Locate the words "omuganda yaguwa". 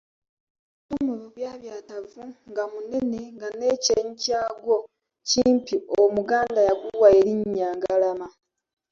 6.01-7.07